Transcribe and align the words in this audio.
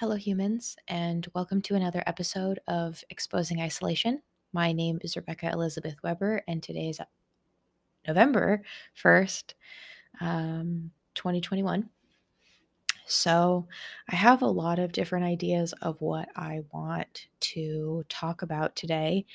Hello, 0.00 0.14
humans, 0.14 0.76
and 0.86 1.26
welcome 1.34 1.60
to 1.62 1.74
another 1.74 2.04
episode 2.06 2.60
of 2.68 3.02
Exposing 3.10 3.60
Isolation. 3.60 4.22
My 4.52 4.70
name 4.70 5.00
is 5.02 5.16
Rebecca 5.16 5.50
Elizabeth 5.50 5.96
Weber, 6.04 6.40
and 6.46 6.62
today 6.62 6.90
is 6.90 7.00
November 8.06 8.62
1st, 9.02 9.54
um, 10.20 10.92
2021. 11.16 11.90
So, 13.06 13.66
I 14.08 14.14
have 14.14 14.42
a 14.42 14.46
lot 14.46 14.78
of 14.78 14.92
different 14.92 15.24
ideas 15.24 15.74
of 15.82 16.00
what 16.00 16.28
I 16.36 16.60
want 16.72 17.26
to 17.40 18.04
talk 18.08 18.42
about 18.42 18.76
today, 18.76 19.26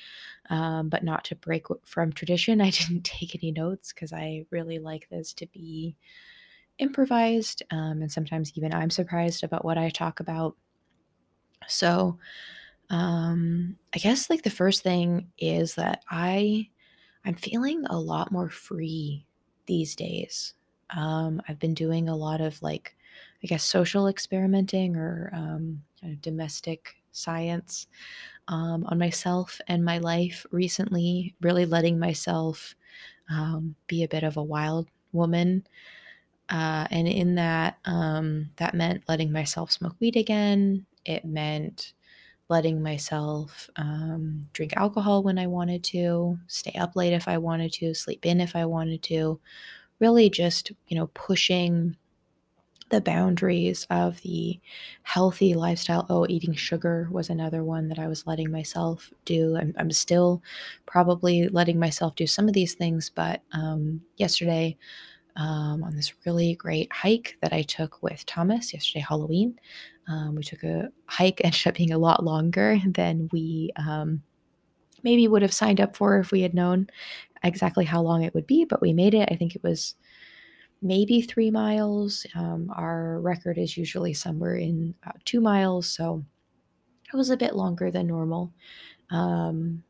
um, 0.48 0.88
but 0.88 1.04
not 1.04 1.24
to 1.24 1.36
break 1.36 1.66
from 1.84 2.10
tradition. 2.10 2.60
I 2.62 2.70
didn't 2.70 3.04
take 3.04 3.34
any 3.34 3.52
notes 3.52 3.92
because 3.92 4.14
I 4.14 4.46
really 4.50 4.78
like 4.78 5.10
this 5.10 5.34
to 5.34 5.46
be 5.46 5.94
improvised, 6.78 7.62
um, 7.70 8.02
and 8.02 8.10
sometimes 8.12 8.52
even 8.56 8.74
I'm 8.74 8.90
surprised 8.90 9.44
about 9.44 9.64
what 9.64 9.78
I 9.78 9.90
talk 9.90 10.20
about. 10.20 10.56
So, 11.68 12.18
um, 12.90 13.78
I 13.94 13.98
guess 13.98 14.30
like 14.30 14.42
the 14.42 14.50
first 14.50 14.82
thing 14.82 15.32
is 15.38 15.76
that 15.76 16.04
I 16.10 16.70
I'm 17.24 17.34
feeling 17.36 17.84
a 17.86 17.98
lot 18.00 18.32
more 18.32 18.50
free 18.50 19.26
these 19.66 19.96
days. 19.96 20.54
Um, 20.90 21.42
I've 21.48 21.58
been 21.60 21.74
doing 21.74 22.08
a 22.08 22.16
lot 22.16 22.40
of 22.40 22.62
like, 22.62 22.96
I 23.44 23.48
guess, 23.48 23.64
social 23.64 24.08
experimenting 24.08 24.96
or 24.96 25.30
um, 25.34 25.82
kind 26.00 26.14
of 26.14 26.22
domestic 26.22 26.96
science 27.12 27.88
um, 28.48 28.84
on 28.86 28.98
myself 28.98 29.60
and 29.68 29.84
my 29.84 29.98
life 29.98 30.46
recently, 30.52 31.34
really 31.40 31.66
letting 31.66 31.98
myself 31.98 32.76
um, 33.30 33.76
be 33.88 34.04
a 34.04 34.08
bit 34.08 34.24
of 34.24 34.36
a 34.36 34.42
wild 34.42 34.88
woman. 35.12 35.66
Uh, 36.48 36.86
and 36.90 37.08
in 37.08 37.34
that, 37.36 37.78
um, 37.84 38.50
that 38.56 38.74
meant 38.74 39.02
letting 39.08 39.32
myself 39.32 39.70
smoke 39.70 39.96
weed 40.00 40.16
again. 40.16 40.84
It 41.04 41.24
meant 41.24 41.94
letting 42.48 42.82
myself 42.82 43.70
um, 43.76 44.46
drink 44.52 44.74
alcohol 44.76 45.22
when 45.22 45.38
I 45.38 45.46
wanted 45.46 45.82
to, 45.84 46.38
stay 46.46 46.78
up 46.78 46.94
late 46.96 47.12
if 47.12 47.26
I 47.26 47.38
wanted 47.38 47.72
to, 47.74 47.94
sleep 47.94 48.26
in 48.26 48.40
if 48.40 48.54
I 48.54 48.66
wanted 48.66 49.02
to. 49.04 49.40
Really 50.00 50.28
just, 50.28 50.72
you 50.88 50.96
know, 50.96 51.06
pushing 51.14 51.96
the 52.90 53.00
boundaries 53.00 53.86
of 53.90 54.20
the 54.20 54.60
healthy 55.02 55.54
lifestyle. 55.54 56.06
Oh, 56.10 56.26
eating 56.28 56.54
sugar 56.54 57.08
was 57.10 57.30
another 57.30 57.64
one 57.64 57.88
that 57.88 57.98
I 57.98 58.08
was 58.08 58.26
letting 58.26 58.50
myself 58.50 59.10
do. 59.24 59.56
I'm, 59.56 59.74
I'm 59.78 59.90
still 59.90 60.42
probably 60.86 61.48
letting 61.48 61.78
myself 61.78 62.14
do 62.14 62.26
some 62.26 62.46
of 62.46 62.54
these 62.54 62.74
things, 62.74 63.10
but 63.12 63.40
um, 63.52 64.02
yesterday, 64.16 64.76
um, 65.36 65.82
on 65.82 65.94
this 65.94 66.12
really 66.24 66.54
great 66.54 66.92
hike 66.92 67.36
that 67.42 67.52
I 67.52 67.62
took 67.62 68.02
with 68.02 68.24
Thomas 68.26 68.72
yesterday, 68.72 69.04
Halloween. 69.06 69.58
Um, 70.08 70.34
we 70.34 70.42
took 70.42 70.62
a 70.62 70.90
hike, 71.06 71.40
ended 71.44 71.66
up 71.66 71.74
being 71.74 71.92
a 71.92 71.98
lot 71.98 72.24
longer 72.24 72.78
than 72.86 73.28
we 73.32 73.70
um, 73.76 74.22
maybe 75.02 75.28
would 75.28 75.42
have 75.42 75.52
signed 75.52 75.80
up 75.80 75.96
for 75.96 76.18
if 76.18 76.30
we 76.30 76.42
had 76.42 76.54
known 76.54 76.88
exactly 77.42 77.84
how 77.84 78.00
long 78.00 78.22
it 78.22 78.34
would 78.34 78.46
be, 78.46 78.64
but 78.64 78.80
we 78.80 78.92
made 78.92 79.14
it. 79.14 79.28
I 79.30 79.36
think 79.36 79.54
it 79.54 79.62
was 79.62 79.94
maybe 80.82 81.20
three 81.20 81.50
miles. 81.50 82.26
Um, 82.34 82.72
our 82.74 83.20
record 83.20 83.58
is 83.58 83.76
usually 83.76 84.14
somewhere 84.14 84.56
in 84.56 84.94
two 85.24 85.40
miles, 85.40 85.88
so 85.88 86.24
it 87.12 87.16
was 87.16 87.30
a 87.30 87.36
bit 87.36 87.54
longer 87.54 87.90
than 87.90 88.06
normal. 88.06 88.52
Um, 89.10 89.82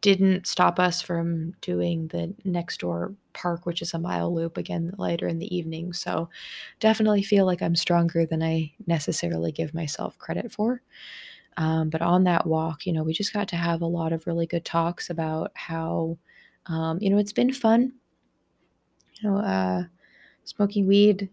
didn't 0.00 0.46
stop 0.46 0.78
us 0.78 1.02
from 1.02 1.52
doing 1.60 2.08
the 2.08 2.34
next 2.44 2.80
door 2.80 3.14
park, 3.34 3.66
which 3.66 3.82
is 3.82 3.94
a 3.94 3.98
mile 3.98 4.34
loop 4.34 4.56
again 4.56 4.92
later 4.98 5.28
in 5.28 5.38
the 5.38 5.54
evening. 5.54 5.92
So 5.92 6.28
definitely 6.80 7.22
feel 7.22 7.44
like 7.46 7.62
I'm 7.62 7.76
stronger 7.76 8.24
than 8.26 8.42
I 8.42 8.72
necessarily 8.86 9.52
give 9.52 9.74
myself 9.74 10.18
credit 10.18 10.50
for. 10.52 10.82
Um, 11.56 11.90
but 11.90 12.02
on 12.02 12.24
that 12.24 12.46
walk, 12.46 12.86
you 12.86 12.92
know, 12.92 13.02
we 13.02 13.12
just 13.12 13.32
got 13.32 13.48
to 13.48 13.56
have 13.56 13.82
a 13.82 13.86
lot 13.86 14.12
of 14.12 14.26
really 14.26 14.46
good 14.46 14.64
talks 14.64 15.10
about 15.10 15.52
how, 15.54 16.16
um, 16.66 16.98
you 17.00 17.10
know, 17.10 17.18
it's 17.18 17.32
been 17.32 17.52
fun, 17.52 17.92
you 19.20 19.28
know, 19.30 19.38
uh, 19.38 19.84
smoking 20.44 20.86
weed, 20.86 21.28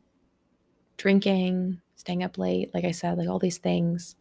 drinking, 0.97 1.79
staying 1.95 2.23
up 2.23 2.37
late, 2.37 2.73
like 2.73 2.83
I 2.85 2.91
said, 2.91 3.17
like 3.17 3.29
all 3.29 3.39
these 3.39 3.59
things. 3.59 4.15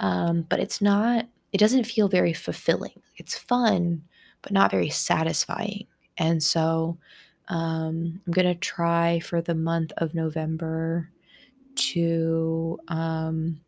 Um, 0.00 0.42
but 0.48 0.60
it's 0.60 0.80
not 0.80 1.26
it 1.52 1.58
doesn't 1.58 1.84
feel 1.84 2.08
very 2.08 2.32
fulfilling. 2.32 3.00
It's 3.16 3.36
fun, 3.36 4.02
but 4.42 4.52
not 4.52 4.70
very 4.70 4.90
satisfying. 4.90 5.86
And 6.18 6.42
so 6.42 6.98
um, 7.48 8.20
I'm 8.26 8.32
going 8.32 8.46
to 8.46 8.54
try 8.54 9.20
for 9.20 9.40
the 9.40 9.54
month 9.54 9.92
of 9.96 10.14
November 10.14 11.10
to 11.76 12.78
um, 12.88 13.60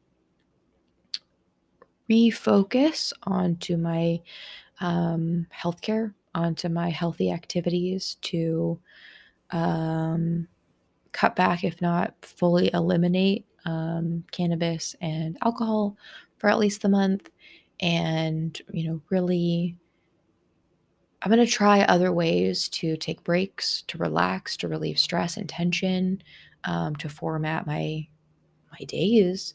refocus 2.11 3.13
onto 3.23 3.77
my 3.77 4.21
um, 4.81 5.47
healthcare, 5.57 6.13
onto 6.35 6.69
my 6.69 6.91
healthy 6.91 7.31
activities, 7.31 8.17
to 8.23 8.79
um, 9.51 10.47
cut 11.13 11.35
back, 11.37 11.65
if 11.65 11.81
not 11.81 12.15
fully 12.21 12.71
eliminate 12.75 13.47
um, 13.65 14.25
cannabis 14.31 14.97
and 15.01 15.39
alcohol 15.43 15.97
for 16.39 16.49
at 16.49 16.59
least 16.59 16.83
the 16.83 16.89
month 16.89 17.31
and, 17.81 18.61
you 18.73 18.89
know, 18.89 19.01
really 19.11 19.77
I'm 21.23 21.31
going 21.31 21.45
to 21.45 21.51
try 21.51 21.83
other 21.83 22.13
ways 22.13 22.69
to 22.71 22.97
take 22.97 23.23
breaks, 23.25 23.83
to 23.89 23.99
relax, 23.99 24.57
to 24.59 24.69
relieve 24.69 24.99
stress 24.99 25.37
and 25.37 25.49
tension, 25.49 26.23
um, 26.65 26.97
to 26.97 27.09
format 27.09 27.67
my 27.67 28.07
my 28.73 28.85
days. 28.87 29.55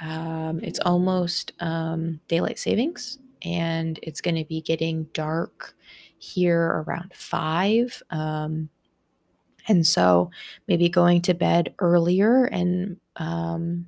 Um, 0.00 0.60
it's 0.62 0.78
almost 0.80 1.52
um, 1.60 2.20
daylight 2.28 2.58
savings, 2.58 3.18
and 3.42 3.98
it's 4.02 4.20
going 4.20 4.36
to 4.36 4.44
be 4.44 4.60
getting 4.60 5.04
dark 5.12 5.74
here 6.18 6.84
around 6.86 7.12
five. 7.14 8.02
Um, 8.10 8.70
and 9.68 9.86
so 9.86 10.30
maybe 10.68 10.88
going 10.88 11.22
to 11.22 11.34
bed 11.34 11.74
earlier 11.78 12.44
and 12.44 12.98
um, 13.16 13.86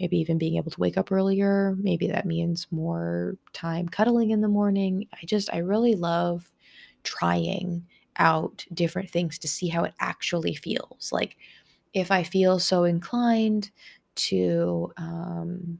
maybe 0.00 0.18
even 0.18 0.38
being 0.38 0.56
able 0.56 0.70
to 0.70 0.80
wake 0.80 0.96
up 0.96 1.10
earlier. 1.10 1.76
Maybe 1.78 2.06
that 2.08 2.26
means 2.26 2.66
more 2.70 3.36
time 3.52 3.88
cuddling 3.88 4.30
in 4.30 4.40
the 4.40 4.48
morning. 4.48 5.08
I 5.12 5.26
just, 5.26 5.52
I 5.52 5.58
really 5.58 5.94
love 5.94 6.50
trying 7.02 7.86
out 8.16 8.64
different 8.74 9.10
things 9.10 9.38
to 9.38 9.48
see 9.48 9.68
how 9.68 9.84
it 9.84 9.94
actually 10.00 10.54
feels. 10.54 11.10
Like 11.12 11.36
if 11.94 12.10
I 12.10 12.22
feel 12.22 12.58
so 12.58 12.84
inclined 12.84 13.70
to 14.16 14.92
um, 14.96 15.78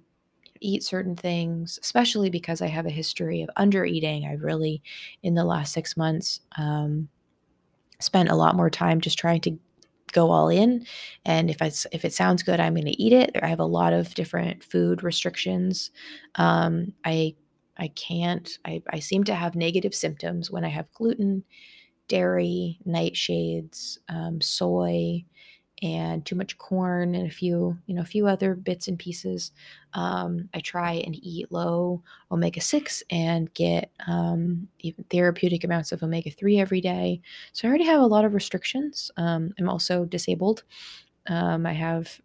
eat 0.61 0.83
certain 0.83 1.17
things, 1.17 1.79
especially 1.83 2.31
because 2.31 2.63
I 2.63 2.67
have 2.67 2.87
a 2.87 2.91
history 2.91 3.43
of 3.43 3.51
under 3.57 3.85
eating, 3.85 4.27
I 4.27 4.33
really, 4.35 4.83
in 5.23 5.35
the 5.35 5.45
last 5.45 5.73
six 5.73 5.97
months, 5.97 6.41
um, 6.57 7.09
spent 8.01 8.31
a 8.31 8.37
lot 8.37 8.57
more 8.57 8.71
time 8.71 9.01
just 9.01 9.19
trying 9.19 9.41
to 9.43 9.59
go 10.13 10.31
all 10.31 10.49
in 10.49 10.87
and 11.25 11.51
if 11.51 11.59
if 11.93 12.05
it 12.05 12.13
sounds 12.13 12.43
good 12.43 12.61
i'm 12.61 12.75
going 12.75 12.87
to 12.87 13.03
eat 13.03 13.13
it. 13.13 13.31
I 13.43 13.49
have 13.49 13.61
a 13.61 13.65
lot 13.65 13.93
of 13.93 14.15
different 14.15 14.65
food 14.65 15.03
restrictions. 15.03 15.91
Um, 16.37 16.93
i 17.05 17.35
i 17.79 17.89
can't 17.89 18.59
I, 18.65 18.83
I 18.91 18.99
seem 19.01 19.25
to 19.25 19.35
have 19.35 19.55
negative 19.55 19.95
symptoms 19.95 20.51
when 20.51 20.65
i 20.65 20.69
have 20.69 20.93
gluten 20.93 21.45
dairy 22.09 22.79
nightshades 22.87 23.99
um, 24.09 24.41
soy 24.41 25.25
and 25.83 26.25
too 26.27 26.35
much 26.35 26.59
corn 26.59 27.15
and 27.15 27.27
a 27.27 27.31
few, 27.31 27.79
you 27.87 27.95
know, 27.95 28.03
a 28.03 28.07
few 28.07 28.27
other 28.27 28.55
bits 28.55 28.89
and 28.89 28.99
pieces. 28.99 29.53
Um, 29.95 30.49
I 30.55 30.61
try 30.61 30.95
and 30.95 31.15
eat 31.15 31.53
low 31.53 32.03
omega 32.31 32.61
6 32.61 33.03
and 33.11 33.53
get 33.55 33.91
um, 34.07 34.69
even 34.81 35.05
therapeutic 35.05 35.65
amounts 35.65 35.93
of 35.93 36.03
omega 36.03 36.31
3 36.31 36.59
every 36.59 36.81
day. 36.81 37.21
So 37.53 37.67
I 37.67 37.69
already 37.69 37.85
have 37.85 38.01
a 38.01 38.07
lot 38.07 38.25
of 38.25 38.35
restrictions. 38.35 39.11
Um, 39.17 39.53
I'm 39.59 39.69
also 39.69 40.05
disabled. 40.05 40.65
Um, 41.29 41.67
I 41.67 41.73
have 41.73 42.21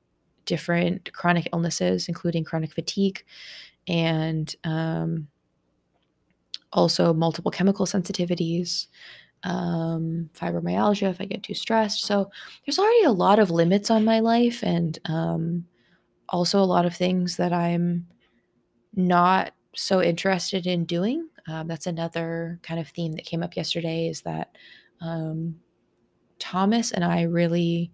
different 0.45 1.13
chronic 1.13 1.47
illnesses, 1.53 2.07
including 2.07 2.43
chronic 2.43 2.73
fatigue 2.73 3.23
and 3.87 4.55
um, 4.63 5.27
also 6.71 7.13
multiple 7.13 7.51
chemical 7.51 7.85
sensitivities 7.85 8.87
um, 9.43 10.29
fibromyalgia 10.33 11.09
if 11.09 11.19
I 11.19 11.25
get 11.25 11.43
too 11.43 11.53
stressed. 11.53 12.03
So 12.05 12.29
there's 12.65 12.79
already 12.79 13.03
a 13.03 13.11
lot 13.11 13.39
of 13.39 13.51
limits 13.51 13.89
on 13.89 14.05
my 14.05 14.19
life 14.19 14.63
and 14.63 14.97
um, 15.05 15.65
also 16.29 16.59
a 16.59 16.65
lot 16.65 16.85
of 16.85 16.95
things 16.95 17.37
that 17.37 17.53
I'm 17.53 18.07
not 18.95 19.53
so 19.75 20.01
interested 20.01 20.67
in 20.67 20.85
doing. 20.85 21.27
Um, 21.47 21.67
that's 21.67 21.87
another 21.87 22.59
kind 22.63 22.79
of 22.79 22.87
theme 22.87 23.13
that 23.13 23.25
came 23.25 23.43
up 23.43 23.55
yesterday 23.55 24.07
is 24.07 24.21
that 24.21 24.57
um, 25.01 25.55
Thomas 26.39 26.91
and 26.91 27.03
I 27.03 27.23
really 27.23 27.91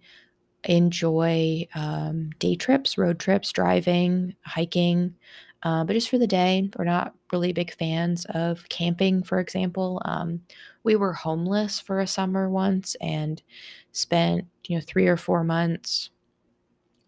enjoy 0.64 1.66
um, 1.74 2.30
day 2.38 2.54
trips, 2.54 2.98
road 2.98 3.18
trips, 3.18 3.50
driving, 3.50 4.36
hiking, 4.42 5.14
uh, 5.62 5.84
but 5.84 5.92
just 5.92 6.08
for 6.08 6.18
the 6.18 6.26
day. 6.26 6.70
We're 6.76 6.84
not 6.84 7.14
really 7.32 7.52
big 7.52 7.74
fans 7.74 8.26
of 8.30 8.68
camping, 8.68 9.22
for 9.22 9.38
example. 9.40 10.00
Um, 10.04 10.40
we 10.84 10.96
were 10.96 11.12
homeless 11.12 11.78
for 11.78 12.00
a 12.00 12.06
summer 12.06 12.48
once 12.48 12.96
and 13.00 13.42
spent, 13.92 14.46
you 14.66 14.76
know, 14.76 14.82
three 14.86 15.06
or 15.06 15.16
four 15.16 15.44
months 15.44 16.10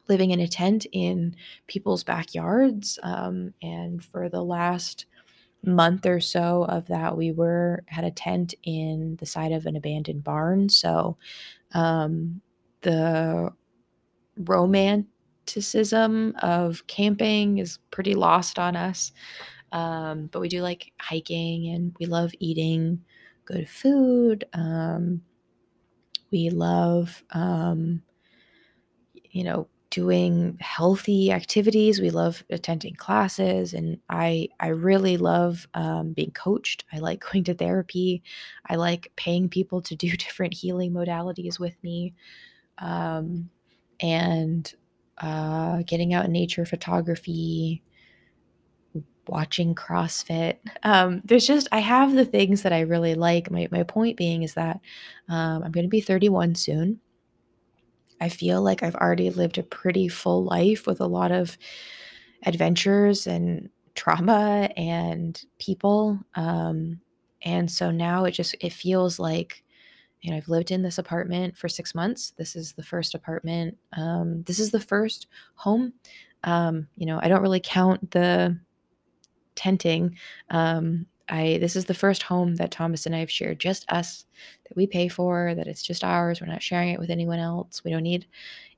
living 0.09 0.31
in 0.31 0.41
a 0.41 0.49
tent 0.49 0.87
in 0.93 1.35
people's 1.67 2.05
backyards. 2.05 2.99
Um, 3.03 3.55
and 3.63 4.05
for 4.05 4.29
the 4.29 4.43
last 4.43 5.07
month 5.65 6.07
or 6.07 6.21
so 6.21 6.65
of 6.65 6.87
that, 6.89 7.17
we 7.17 7.33
were 7.33 7.85
had 7.87 8.05
a 8.05 8.11
tent 8.11 8.55
in 8.65 9.17
the 9.21 9.27
side 9.27 9.53
of 9.53 9.65
an 9.65 9.77
abandoned 9.77 10.25
barn. 10.25 10.69
So 10.69 11.17
um, 11.73 12.41
the 12.83 13.53
romanticism 15.43 16.35
of 16.43 16.87
camping 16.87 17.59
is 17.59 17.79
pretty 17.91 18.15
lost 18.15 18.59
on 18.59 18.77
us. 18.77 19.13
Um, 19.73 20.29
but 20.33 20.41
we 20.41 20.49
do 20.49 20.63
like 20.63 20.93
hiking 21.01 21.69
and 21.69 21.95
we 21.99 22.07
love 22.07 22.33
eating 22.39 23.03
good 23.45 23.69
food. 23.69 24.45
Um, 24.53 25.23
we 26.31 26.51
love, 26.51 27.23
um, 27.31 28.03
you 29.31 29.45
know, 29.45 29.69
doing 29.91 30.57
healthy 30.61 31.31
activities. 31.33 32.01
We 32.01 32.11
love 32.11 32.43
attending 32.51 32.95
classes, 32.95 33.75
and 33.75 33.99
I 34.09 34.49
I 34.61 34.69
really 34.69 35.19
love 35.19 35.67
um, 35.75 36.13
being 36.13 36.31
coached. 36.31 36.85
I 36.93 36.99
like 36.99 37.23
going 37.33 37.45
to 37.45 37.55
therapy. 37.55 38.23
I 38.69 38.77
like 38.77 39.13
paying 39.17 39.49
people 39.49 39.83
to 39.83 39.97
do 39.97 40.11
different 40.17 40.55
healing 40.55 40.93
modalities 40.93 41.59
with 41.59 41.77
me, 41.83 42.15
um, 42.79 43.51
and 44.01 44.73
uh, 45.23 45.83
getting 45.87 46.13
out 46.13 46.25
in 46.25 46.33
nature, 46.33 46.67
photography, 46.67 47.83
watching 49.29 49.75
CrossFit. 49.75 50.59
Um, 50.83 51.23
there's 51.25 51.47
just 51.47 51.69
I 51.73 51.79
have 51.79 52.13
the 52.13 52.25
things 52.25 52.63
that 52.63 52.73
I 52.73 52.81
really 52.81 53.15
like. 53.15 53.51
My 53.51 53.69
my 53.71 53.85
point 53.85 54.17
being 54.17 54.43
is 54.43 54.55
that 54.55 54.81
um, 55.29 55.63
I'm 55.63 55.73
going 55.73 55.85
to 55.85 55.89
be 55.89 56.01
31 56.01 56.57
soon. 56.57 57.01
I 58.21 58.29
feel 58.29 58.63
like 58.63 58.83
I've 58.83 58.95
already 58.95 59.31
lived 59.31 59.59
a 59.59 59.63
pretty 59.63 60.09
full 60.09 60.45
life 60.45 60.87
with 60.87 61.01
a 61.01 61.07
lot 61.07 61.33
of 61.33 61.57
adventures 62.45 63.27
and 63.27 63.69
trauma 63.95 64.71
and 64.77 65.41
people. 65.59 66.19
Um, 66.35 67.01
and 67.43 67.71
so 67.71 67.91
now 67.91 68.25
it 68.25 68.33
just 68.33 68.55
it 68.61 68.73
feels 68.73 69.19
like 69.19 69.65
you 70.23 70.31
know 70.31 70.37
I've 70.37 70.49
lived 70.49 70.71
in 70.71 70.83
this 70.83 70.99
apartment 70.99 71.57
for 71.57 71.69
six 71.69 71.95
months. 71.95 72.33
This 72.37 72.57
is 72.57 72.73
the 72.73 72.83
first 72.83 73.15
apartment. 73.15 73.77
Um, 73.97 74.43
this 74.45 74.59
is 74.59 74.71
the 74.71 74.81
first 74.81 75.27
home. 75.57 75.93
Um, 76.45 76.89
you 76.97 77.07
know 77.07 77.21
I 77.23 77.29
don't 77.29 77.43
really 77.43 77.61
count 77.63 78.13
the 78.13 78.59
tenting. 79.55 80.17
Um, 80.51 81.07
I 81.33 81.57
this 81.59 81.77
is 81.77 81.87
the 81.87 81.95
first 81.95 82.23
home 82.23 82.57
that 82.57 82.71
Thomas 82.71 83.07
and 83.07 83.17
I 83.17 83.21
have 83.21 83.31
shared, 83.31 83.59
just 83.59 83.91
us, 83.91 84.27
that 84.69 84.77
we 84.77 84.87
pay 84.87 85.09
for, 85.09 85.55
that 85.55 85.67
it's 85.67 85.83
just 85.83 86.05
ours. 86.05 86.41
We're 86.41 86.47
not 86.47 86.63
sharing 86.63 86.91
it 86.91 87.01
with 87.01 87.09
anyone 87.09 87.39
else. 87.39 87.83
We 87.83 87.91
don't 87.91 88.03
need 88.03 88.27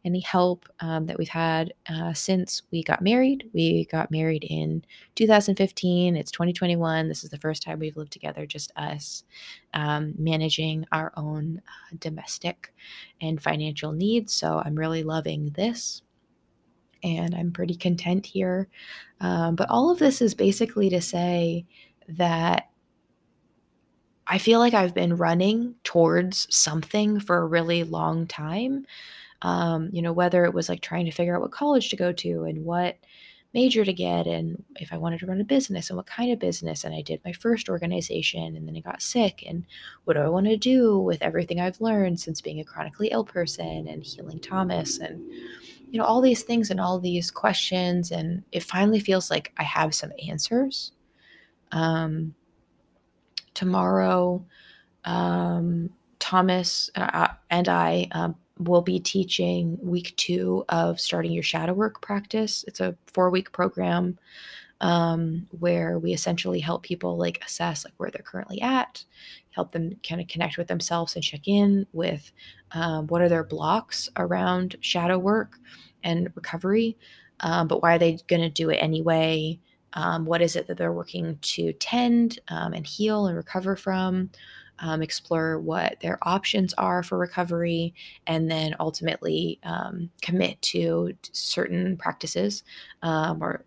any 0.04 0.20
help 0.20 0.68
um, 0.78 1.06
that 1.06 1.18
we've 1.18 1.28
had 1.28 1.74
uh, 1.90 2.12
since 2.12 2.62
we 2.70 2.84
got 2.84 3.02
married. 3.02 3.50
We 3.52 3.86
got 3.86 4.12
married 4.12 4.44
in 4.44 4.84
2015. 5.16 6.16
It's 6.16 6.30
2021. 6.30 7.08
This 7.08 7.24
is 7.24 7.30
the 7.30 7.38
first 7.38 7.60
time 7.60 7.80
we've 7.80 7.96
lived 7.96 8.12
together, 8.12 8.46
just 8.46 8.70
us, 8.76 9.24
um, 9.72 10.14
managing 10.16 10.86
our 10.92 11.12
own 11.16 11.60
uh, 11.66 11.96
domestic 11.98 12.72
and 13.20 13.42
financial 13.42 13.90
needs. 13.90 14.32
So 14.32 14.62
I'm 14.64 14.76
really 14.76 15.02
loving 15.02 15.50
this 15.56 16.02
and 17.02 17.34
I'm 17.34 17.50
pretty 17.50 17.74
content 17.74 18.26
here. 18.26 18.68
Um, 19.20 19.56
but 19.56 19.68
all 19.70 19.90
of 19.90 19.98
this 19.98 20.22
is 20.22 20.34
basically 20.34 20.88
to 20.90 21.00
say 21.00 21.66
that 22.08 22.70
I 24.26 24.38
feel 24.38 24.58
like 24.58 24.74
I've 24.74 24.94
been 24.94 25.16
running 25.16 25.74
towards 25.84 26.46
something 26.54 27.20
for 27.20 27.38
a 27.38 27.46
really 27.46 27.84
long 27.84 28.26
time. 28.26 28.86
Um, 29.42 29.90
you 29.92 30.00
know, 30.00 30.12
whether 30.12 30.44
it 30.44 30.54
was 30.54 30.68
like 30.68 30.80
trying 30.80 31.04
to 31.04 31.10
figure 31.10 31.36
out 31.36 31.42
what 31.42 31.52
college 31.52 31.90
to 31.90 31.96
go 31.96 32.12
to 32.12 32.44
and 32.44 32.64
what 32.64 32.96
major 33.52 33.84
to 33.84 33.92
get 33.92 34.26
and 34.26 34.64
if 34.76 34.92
I 34.92 34.96
wanted 34.96 35.20
to 35.20 35.26
run 35.26 35.40
a 35.40 35.44
business 35.44 35.90
and 35.90 35.96
what 35.96 36.06
kind 36.06 36.32
of 36.32 36.38
business. 36.38 36.82
And 36.82 36.94
I 36.94 37.02
did 37.02 37.20
my 37.24 37.32
first 37.32 37.68
organization 37.68 38.56
and 38.56 38.66
then 38.66 38.76
I 38.76 38.80
got 38.80 39.02
sick. 39.02 39.44
And 39.46 39.64
what 40.04 40.14
do 40.14 40.20
I 40.20 40.28
want 40.28 40.46
to 40.46 40.56
do 40.56 40.98
with 40.98 41.22
everything 41.22 41.60
I've 41.60 41.80
learned 41.80 42.18
since 42.18 42.40
being 42.40 42.58
a 42.60 42.64
chronically 42.64 43.08
ill 43.08 43.24
person 43.24 43.86
and 43.86 44.02
healing 44.02 44.40
Thomas 44.40 44.98
and 44.98 45.22
you 45.94 45.98
know 45.98 46.04
all 46.04 46.20
these 46.20 46.42
things 46.42 46.72
and 46.72 46.80
all 46.80 46.98
these 46.98 47.30
questions 47.30 48.10
and 48.10 48.42
it 48.50 48.64
finally 48.64 48.98
feels 48.98 49.30
like 49.30 49.52
i 49.58 49.62
have 49.62 49.94
some 49.94 50.10
answers 50.28 50.90
um, 51.74 52.34
tomorrow 53.52 54.42
um, 55.04 55.90
thomas 56.18 56.90
uh, 56.96 57.28
and 57.50 57.68
i 57.68 58.08
um, 58.12 58.34
will 58.58 58.82
be 58.82 58.98
teaching 58.98 59.76
week 59.82 60.14
two 60.16 60.64
of 60.70 60.98
starting 60.98 61.32
your 61.32 61.42
shadow 61.42 61.74
work 61.74 62.00
practice 62.00 62.64
it's 62.66 62.80
a 62.80 62.96
four 63.06 63.28
week 63.30 63.52
program 63.52 64.18
um, 64.80 65.46
where 65.58 65.98
we 65.98 66.12
essentially 66.12 66.60
help 66.60 66.82
people 66.82 67.16
like 67.16 67.42
assess 67.44 67.84
like 67.84 67.94
where 67.98 68.10
they're 68.10 68.22
currently 68.22 68.60
at 68.60 69.04
help 69.54 69.72
them 69.72 69.92
kind 70.06 70.20
of 70.20 70.26
connect 70.26 70.58
with 70.58 70.66
themselves 70.66 71.14
and 71.14 71.22
check 71.24 71.46
in 71.46 71.86
with 71.92 72.32
um, 72.72 73.06
what 73.06 73.22
are 73.22 73.28
their 73.28 73.44
blocks 73.44 74.08
around 74.16 74.76
shadow 74.80 75.18
work 75.18 75.58
and 76.02 76.30
recovery, 76.34 76.96
um, 77.40 77.68
but 77.68 77.82
why 77.82 77.94
are 77.94 77.98
they 77.98 78.18
going 78.26 78.42
to 78.42 78.50
do 78.50 78.70
it 78.70 78.76
anyway? 78.76 79.58
Um, 79.94 80.24
what 80.26 80.42
is 80.42 80.56
it 80.56 80.66
that 80.66 80.76
they're 80.76 80.92
working 80.92 81.38
to 81.40 81.72
tend 81.74 82.38
um, 82.48 82.72
and 82.72 82.86
heal 82.86 83.26
and 83.26 83.36
recover 83.36 83.76
from? 83.76 84.30
Um, 84.80 85.02
explore 85.02 85.60
what 85.60 86.00
their 86.00 86.18
options 86.22 86.74
are 86.74 87.04
for 87.04 87.16
recovery, 87.16 87.94
and 88.26 88.50
then 88.50 88.74
ultimately 88.80 89.60
um, 89.62 90.10
commit 90.20 90.60
to 90.62 91.12
certain 91.30 91.96
practices 91.96 92.64
um, 93.02 93.40
or 93.40 93.64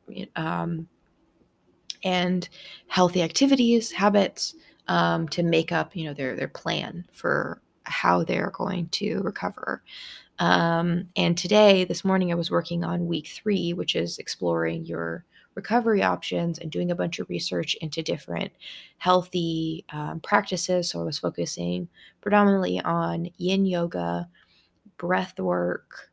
and 2.03 2.49
healthy 2.87 3.21
activities, 3.21 3.91
habits 3.91 4.55
to 4.87 5.43
make 5.43 5.71
up, 5.71 5.95
you 5.95 6.05
know, 6.05 6.13
their 6.13 6.35
their 6.35 6.49
plan 6.49 7.05
for 7.13 7.61
how 7.83 8.23
they're 8.23 8.51
going 8.51 8.89
to 8.89 9.21
recover. 9.21 9.81
Um, 10.39 11.07
and 11.15 11.37
today, 11.37 11.85
this 11.85 12.03
morning, 12.03 12.31
I 12.31 12.35
was 12.35 12.51
working 12.51 12.83
on 12.83 13.07
week 13.07 13.27
three, 13.27 13.73
which 13.73 13.95
is 13.95 14.17
exploring 14.19 14.85
your 14.85 15.23
recovery 15.57 16.03
options 16.03 16.59
and 16.59 16.71
doing 16.71 16.91
a 16.91 16.95
bunch 16.95 17.17
of 17.17 17.27
research 17.29 17.75
into 17.81 18.03
different 18.03 18.51
healthy 18.99 19.83
um, 19.89 20.19
practices. 20.19 20.87
So 20.87 21.01
I 21.01 21.03
was 21.03 21.17
focusing 21.17 21.89
predominantly 22.21 22.79
on 22.81 23.31
yin 23.37 23.65
yoga, 23.65 24.29
breath 24.97 25.39
work, 25.39 26.11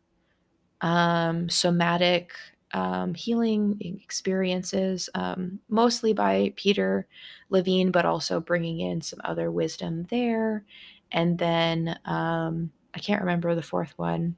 um, 0.80 1.50
somatic 1.50 2.32
um, 2.72 3.12
healing 3.12 3.76
experiences, 4.02 5.10
um, 5.14 5.60
mostly 5.68 6.14
by 6.14 6.54
Peter 6.56 7.06
Levine, 7.50 7.90
but 7.90 8.06
also 8.06 8.40
bringing 8.40 8.80
in 8.80 9.02
some 9.02 9.20
other 9.24 9.50
wisdom 9.50 10.06
there. 10.08 10.64
And 11.12 11.38
then 11.38 11.98
um, 12.06 12.72
I 12.94 12.98
can't 12.98 13.20
remember 13.20 13.54
the 13.54 13.62
fourth 13.62 13.92
one 13.98 14.36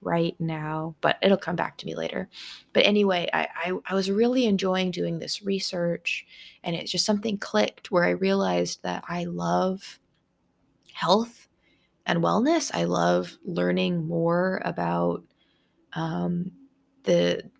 right 0.00 0.34
now, 0.38 0.94
but 1.00 1.18
it'll 1.22 1.36
come 1.36 1.56
back 1.56 1.76
to 1.78 1.86
me 1.86 1.94
later. 1.94 2.28
But 2.72 2.86
anyway, 2.86 3.28
I, 3.32 3.48
I, 3.54 3.72
I, 3.86 3.94
was 3.94 4.10
really 4.10 4.46
enjoying 4.46 4.90
doing 4.90 5.18
this 5.18 5.42
research, 5.42 6.26
and 6.64 6.74
it's 6.74 6.90
just 6.90 7.04
something 7.04 7.38
clicked 7.38 7.90
where 7.90 8.04
I 8.04 8.10
realized 8.10 8.82
that 8.82 9.04
I 9.08 9.24
love 9.24 9.98
health 10.92 11.48
and 12.06 12.22
wellness. 12.22 12.70
I 12.74 12.84
love 12.84 13.36
learning 13.44 14.06
more 14.06 14.62
about 14.64 15.22
um, 15.92 16.52
the 17.04 17.50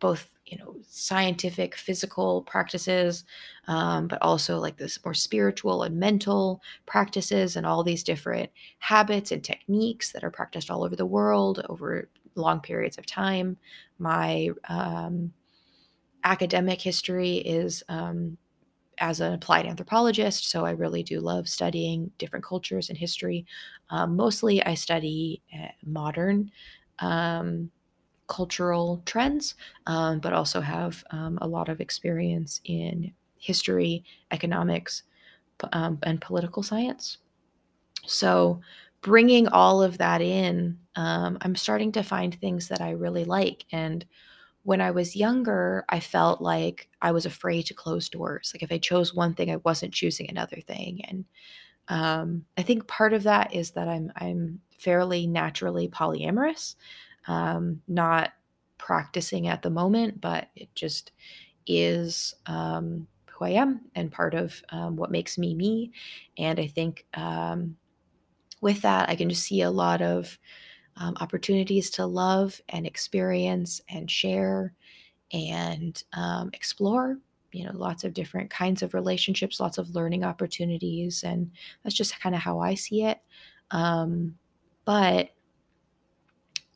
both 0.00 0.33
you 0.46 0.58
know 0.58 0.76
scientific 0.86 1.74
physical 1.74 2.42
practices 2.42 3.24
um, 3.66 4.08
but 4.08 4.20
also 4.20 4.58
like 4.58 4.76
this 4.76 5.02
more 5.04 5.14
spiritual 5.14 5.82
and 5.82 5.98
mental 5.98 6.60
practices 6.86 7.56
and 7.56 7.66
all 7.66 7.82
these 7.82 8.02
different 8.02 8.50
habits 8.78 9.32
and 9.32 9.42
techniques 9.42 10.12
that 10.12 10.24
are 10.24 10.30
practiced 10.30 10.70
all 10.70 10.84
over 10.84 10.96
the 10.96 11.06
world 11.06 11.64
over 11.68 12.08
long 12.34 12.60
periods 12.60 12.98
of 12.98 13.06
time. 13.06 13.56
My 13.98 14.50
um, 14.68 15.32
academic 16.24 16.80
history 16.80 17.36
is 17.36 17.82
um, 17.88 18.36
as 18.98 19.20
an 19.20 19.32
applied 19.32 19.66
anthropologist 19.66 20.48
so 20.48 20.64
i 20.64 20.70
really 20.70 21.02
do 21.02 21.18
love 21.18 21.48
studying 21.48 22.12
different 22.18 22.44
cultures 22.44 22.88
and 22.90 22.98
history. 22.98 23.44
Um, 23.90 24.14
mostly 24.16 24.62
i 24.64 24.74
study 24.74 25.42
uh, 25.52 25.68
modern 25.84 26.50
um, 27.00 27.70
cultural 28.34 29.00
trends, 29.06 29.54
um, 29.86 30.18
but 30.18 30.32
also 30.32 30.60
have 30.60 31.04
um, 31.10 31.38
a 31.40 31.46
lot 31.46 31.68
of 31.68 31.80
experience 31.80 32.60
in 32.64 33.12
history, 33.38 34.02
economics, 34.32 35.04
um, 35.72 35.98
and 36.02 36.20
political 36.20 36.62
science. 36.62 37.18
So, 38.06 38.60
bringing 39.02 39.46
all 39.48 39.82
of 39.82 39.98
that 39.98 40.20
in, 40.20 40.78
um, 40.96 41.38
I'm 41.42 41.54
starting 41.54 41.92
to 41.92 42.02
find 42.02 42.34
things 42.34 42.68
that 42.68 42.80
I 42.80 42.90
really 42.90 43.24
like. 43.24 43.64
And 43.70 44.04
when 44.64 44.80
I 44.80 44.90
was 44.90 45.14
younger, 45.14 45.84
I 45.90 46.00
felt 46.00 46.40
like 46.40 46.88
I 47.02 47.12
was 47.12 47.26
afraid 47.26 47.66
to 47.66 47.74
close 47.74 48.08
doors. 48.08 48.50
Like 48.54 48.62
if 48.62 48.72
I 48.72 48.78
chose 48.78 49.14
one 49.14 49.34
thing, 49.34 49.50
I 49.50 49.56
wasn't 49.56 49.94
choosing 49.94 50.28
another 50.28 50.58
thing. 50.66 51.02
And 51.04 51.24
um, 51.88 52.46
I 52.56 52.62
think 52.62 52.88
part 52.88 53.12
of 53.12 53.24
that 53.24 53.54
is 53.54 53.72
that 53.72 53.88
I'm 53.88 54.10
I'm 54.16 54.60
fairly 54.78 55.26
naturally 55.26 55.88
polyamorous. 55.88 56.76
Um, 57.26 57.80
not 57.88 58.32
practicing 58.78 59.48
at 59.48 59.62
the 59.62 59.70
moment, 59.70 60.20
but 60.20 60.48
it 60.56 60.74
just 60.74 61.12
is 61.66 62.34
um, 62.46 63.06
who 63.30 63.44
I 63.44 63.50
am 63.50 63.80
and 63.94 64.12
part 64.12 64.34
of 64.34 64.62
um, 64.70 64.96
what 64.96 65.10
makes 65.10 65.38
me 65.38 65.54
me. 65.54 65.92
And 66.38 66.60
I 66.60 66.66
think 66.66 67.06
um, 67.14 67.76
with 68.60 68.82
that, 68.82 69.08
I 69.08 69.16
can 69.16 69.28
just 69.28 69.44
see 69.44 69.62
a 69.62 69.70
lot 69.70 70.02
of 70.02 70.38
um, 70.96 71.14
opportunities 71.20 71.90
to 71.90 72.06
love 72.06 72.60
and 72.68 72.86
experience 72.86 73.80
and 73.88 74.10
share 74.10 74.74
and 75.32 76.02
um, 76.12 76.50
explore. 76.52 77.18
You 77.52 77.64
know, 77.64 77.72
lots 77.74 78.04
of 78.04 78.14
different 78.14 78.50
kinds 78.50 78.82
of 78.82 78.94
relationships, 78.94 79.60
lots 79.60 79.78
of 79.78 79.94
learning 79.94 80.24
opportunities. 80.24 81.22
And 81.22 81.50
that's 81.82 81.94
just 81.94 82.18
kind 82.20 82.34
of 82.34 82.40
how 82.40 82.58
I 82.58 82.74
see 82.74 83.04
it. 83.04 83.20
Um, 83.70 84.36
but 84.84 85.30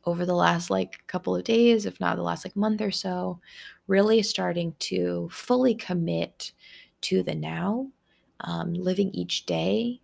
over 0.05 0.25
the 0.25 0.35
last 0.35 0.71
like 0.71 1.07
couple 1.07 1.35
of 1.37 1.45
days, 1.45 1.87
if 1.87 2.01
not 2.01 2.17
the 2.17 2.23
last 2.23 2.45
like 2.45 2.57
month 2.57 2.81
or 2.81 2.91
so, 2.91 3.41
really 3.87 4.23
starting 4.23 4.75
to 4.79 5.29
fully 5.33 5.75
commit 5.75 6.53
to 7.03 7.23
the 7.23 7.35
now, 7.35 7.89
um, 8.41 8.75
living 8.75 9.11
each 9.13 9.47
day, 9.47 10.01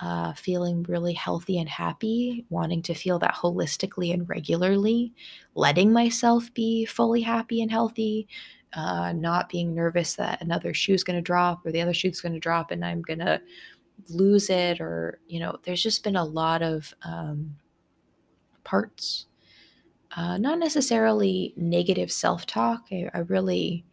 uh, 0.00 0.32
feeling 0.34 0.82
really 0.84 1.14
healthy 1.14 1.58
and 1.58 1.68
happy, 1.68 2.44
wanting 2.50 2.82
to 2.82 2.94
feel 2.94 3.18
that 3.18 3.34
holistically 3.34 4.12
and 4.12 4.28
regularly, 4.28 5.12
letting 5.54 5.92
myself 5.92 6.52
be 6.54 6.84
fully 6.84 7.20
happy 7.20 7.62
and 7.62 7.70
healthy, 7.70 8.28
uh, 8.74 9.12
not 9.12 9.48
being 9.48 9.74
nervous 9.74 10.14
that 10.14 10.40
another 10.42 10.74
shoe's 10.74 11.02
going 11.02 11.16
to 11.16 11.22
drop 11.22 11.64
or 11.64 11.72
the 11.72 11.80
other 11.80 11.94
shoe's 11.94 12.20
going 12.20 12.34
to 12.34 12.40
drop 12.40 12.70
and 12.70 12.84
I'm 12.84 13.02
going 13.02 13.18
to 13.20 13.40
lose 14.08 14.50
it. 14.50 14.80
Or, 14.80 15.20
you 15.26 15.40
know, 15.40 15.56
there's 15.64 15.82
just 15.82 16.04
been 16.04 16.16
a 16.16 16.24
lot 16.24 16.62
of 16.62 16.92
um, 17.02 17.56
parts 18.68 19.26
uh, 20.16 20.38
not 20.38 20.58
necessarily 20.58 21.52
negative 21.56 22.10
self 22.10 22.46
talk. 22.46 22.86
I, 22.90 23.08
I, 23.12 23.18
really 23.20 23.84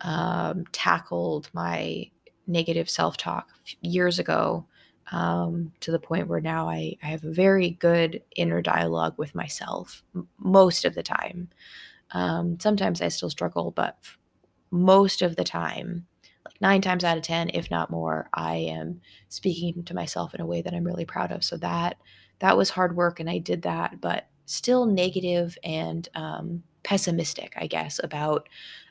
um, 0.00 0.64
tackled 0.72 1.50
my 1.52 2.10
negative 2.46 2.90
self 2.90 3.16
talk 3.16 3.48
years 3.80 4.18
ago 4.18 4.66
um, 5.12 5.72
to 5.80 5.92
the 5.92 5.98
point 6.00 6.28
where 6.28 6.40
now 6.40 6.68
I, 6.68 6.96
I 7.02 7.06
have 7.06 7.24
a 7.24 7.32
very 7.32 7.70
good 7.70 8.22
inner 8.36 8.60
dialogue 8.60 9.14
with 9.18 9.34
myself 9.34 10.02
m- 10.14 10.28
most 10.38 10.84
of 10.84 10.94
the 10.94 11.02
time. 11.02 11.48
Um, 12.10 12.58
sometimes 12.60 13.00
I 13.00 13.08
still 13.08 13.30
struggle, 13.30 13.70
but 13.70 13.96
f- 14.02 14.18
most 14.70 15.22
of 15.22 15.36
the 15.36 15.44
time, 15.44 16.06
like 16.44 16.60
nine 16.60 16.80
times 16.82 17.04
out 17.04 17.16
of 17.16 17.22
10, 17.22 17.50
if 17.54 17.70
not 17.70 17.90
more, 17.90 18.28
I 18.34 18.56
am 18.56 19.00
speaking 19.28 19.84
to 19.84 19.94
myself 19.94 20.34
in 20.34 20.40
a 20.40 20.46
way 20.46 20.62
that 20.62 20.74
I'm 20.74 20.84
really 20.84 21.04
proud 21.06 21.32
of. 21.32 21.44
So 21.44 21.56
that, 21.58 21.98
that 22.38 22.56
was 22.56 22.70
hard 22.70 22.96
work 22.96 23.20
and 23.20 23.30
I 23.30 23.38
did 23.38 23.62
that, 23.62 24.00
but 24.00 24.28
still 24.44 24.86
negative 24.86 25.56
and 25.64 26.08
um, 26.14 26.62
pessimistic, 26.82 27.52
I 27.56 27.66
guess, 27.66 28.00
about 28.02 28.48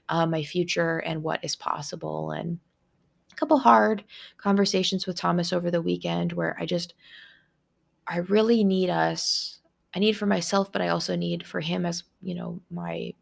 uh, 0.09 0.25
my 0.25 0.43
future 0.43 0.99
and 0.99 1.23
what 1.23 1.43
is 1.43 1.55
possible. 1.55 2.31
And 2.31 2.59
a 3.31 3.35
couple 3.35 3.57
hard 3.57 4.03
conversations 4.37 5.07
with 5.07 5.15
Thomas 5.17 5.53
over 5.53 5.71
the 5.71 5.81
weekend 5.81 6.33
where 6.33 6.57
I 6.59 6.65
just, 6.65 6.93
I 8.07 8.17
really 8.17 8.63
need 8.63 8.89
us. 8.89 9.59
I 9.95 9.99
need 9.99 10.17
for 10.17 10.25
myself, 10.25 10.71
but 10.71 10.81
I 10.81 10.89
also 10.89 11.15
need 11.15 11.45
for 11.45 11.61
him 11.61 11.85
as, 11.85 12.03
you 12.21 12.35
know, 12.35 12.61
my 12.69 13.13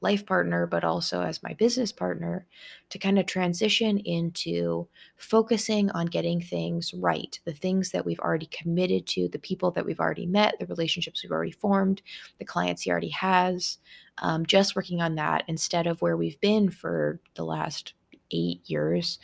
life 0.00 0.24
partner, 0.24 0.66
but 0.66 0.84
also 0.84 1.22
as 1.22 1.42
my 1.42 1.52
business 1.54 1.92
partner, 1.92 2.46
to 2.88 2.98
kind 2.98 3.18
of 3.18 3.26
transition 3.26 3.98
into 3.98 4.88
focusing 5.16 5.90
on 5.90 6.06
getting 6.06 6.40
things 6.40 6.94
right 6.94 7.38
the 7.44 7.52
things 7.52 7.90
that 7.90 8.04
we've 8.04 8.20
already 8.20 8.46
committed 8.46 9.06
to, 9.06 9.28
the 9.28 9.38
people 9.38 9.70
that 9.70 9.84
we've 9.84 10.00
already 10.00 10.26
met, 10.26 10.54
the 10.58 10.66
relationships 10.66 11.22
we've 11.22 11.32
already 11.32 11.50
formed, 11.50 12.02
the 12.38 12.44
clients 12.44 12.82
he 12.82 12.90
already 12.90 13.10
has. 13.10 13.78
Um, 14.18 14.44
just 14.44 14.76
working 14.76 15.00
on 15.00 15.14
that 15.14 15.44
instead 15.46 15.86
of 15.86 16.02
where 16.02 16.16
we've 16.16 16.40
been 16.40 16.70
for 16.70 17.20
the 17.34 17.44
last 17.44 17.94
eight 18.30 18.60
years, 18.64 19.18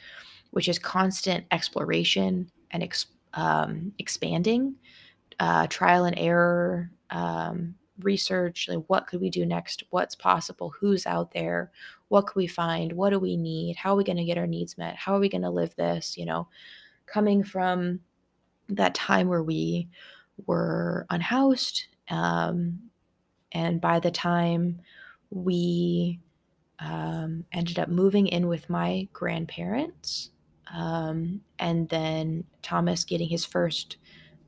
which 0.50 0.68
is 0.68 0.78
constant 0.78 1.44
exploration 1.50 2.50
and 2.70 2.82
ex- 2.82 3.06
um, 3.34 3.92
expanding, 3.98 4.76
uh, 5.38 5.66
trial 5.66 6.04
and 6.04 6.18
error. 6.18 6.90
Um, 7.10 7.74
research 8.00 8.68
like 8.68 8.84
what 8.88 9.06
could 9.06 9.20
we 9.20 9.30
do 9.30 9.46
next? 9.46 9.84
What's 9.90 10.14
possible? 10.14 10.72
Who's 10.78 11.06
out 11.06 11.32
there? 11.32 11.70
What 12.08 12.26
could 12.26 12.36
we 12.36 12.46
find? 12.46 12.92
What 12.92 13.10
do 13.10 13.18
we 13.18 13.36
need? 13.36 13.76
How 13.76 13.92
are 13.92 13.96
we 13.96 14.04
going 14.04 14.16
to 14.18 14.24
get 14.24 14.38
our 14.38 14.46
needs 14.46 14.76
met? 14.78 14.96
How 14.96 15.14
are 15.14 15.20
we 15.20 15.28
going 15.28 15.42
to 15.42 15.50
live 15.50 15.74
this 15.76 16.16
you 16.16 16.26
know? 16.26 16.48
Coming 17.06 17.44
from 17.44 18.00
that 18.68 18.94
time 18.94 19.28
where 19.28 19.42
we 19.42 19.88
were 20.46 21.06
unhoused 21.10 21.86
um, 22.08 22.78
and 23.52 23.80
by 23.80 24.00
the 24.00 24.10
time 24.10 24.80
we 25.30 26.20
um, 26.78 27.44
ended 27.52 27.78
up 27.78 27.88
moving 27.88 28.26
in 28.26 28.48
with 28.48 28.68
my 28.68 29.08
grandparents 29.12 30.30
um, 30.74 31.40
and 31.58 31.88
then 31.88 32.44
thomas 32.62 33.04
getting 33.04 33.28
his 33.28 33.44
first 33.44 33.96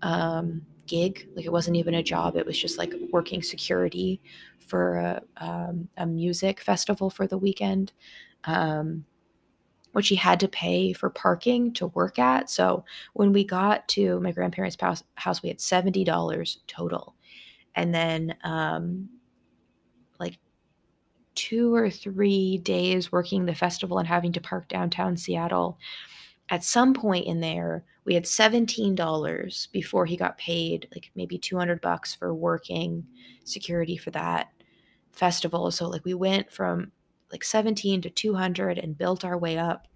um, 0.03 0.67
gig. 0.89 1.29
Like 1.37 1.47
it 1.47 1.53
wasn't 1.53 1.77
even 1.77 1.95
a 1.95 2.03
job. 2.03 2.37
It 2.37 2.47
was 2.47 2.59
just 2.59 2.79
like 2.79 2.93
working 3.13 3.43
security 3.43 4.21
for 4.59 4.97
a, 4.97 5.23
um, 5.37 5.89
a 5.97 6.07
music 6.07 6.61
festival 6.61 7.11
for 7.11 7.27
the 7.27 7.39
weekend, 7.39 7.93
um, 8.45 9.05
which 9.93 10.09
he 10.09 10.17
had 10.17 10.41
to 10.41 10.49
pay 10.49 10.93
for 10.93 11.11
parking 11.11 11.73
to 11.75 11.87
work 11.89 12.19
at. 12.19 12.51
So 12.51 12.85
when 13.15 13.33
we 13.33 13.45
got 13.45 13.87
to 13.89 14.21
my 14.21 14.33
grandparents' 14.33 14.77
house, 14.81 15.03
house 15.15 15.43
we 15.43 15.49
had 15.49 15.61
seventy 15.61 16.05
dollars 16.05 16.59
total, 16.67 17.15
and 17.75 17.95
then 17.95 18.37
um, 18.45 19.09
like 20.19 20.39
two 21.35 21.75
or 21.75 21.91
three 21.91 22.59
days 22.59 23.13
working 23.13 23.47
the 23.47 23.55
festival 23.55 23.99
and 23.99 24.09
having 24.09 24.33
to 24.33 24.41
park 24.41 24.69
downtown 24.69 25.17
Seattle 25.17 25.79
at 26.51 26.65
some 26.65 26.95
point 26.95 27.27
in 27.27 27.41
there, 27.41 27.85
we 28.09 28.15
had 28.15 28.25
$17 28.25 29.71
before 29.71 30.07
he 30.07 30.17
got 30.17 30.39
paid 30.39 30.89
like 30.95 31.11
maybe 31.15 31.37
200 31.37 31.83
bucks 31.83 32.15
for 32.15 32.35
working 32.35 33.07
security 33.45 33.99
for 33.99 34.11
that 34.13 34.49
festival. 35.13 35.71
So 35.71 35.89
like 35.89 36.07
we 36.07 36.15
went 36.15 36.51
from 36.51 36.91
like 37.31 37.45
17 37.45 38.01
to 38.01 38.09
200 38.09 38.79
and 38.79 38.97
built 38.97 39.27
our 39.27 39.37
way 39.37 39.59
up. 39.59 39.89